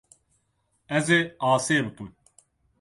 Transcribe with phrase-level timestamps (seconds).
[0.97, 1.19] Ez ê
[1.51, 2.09] asê bikim.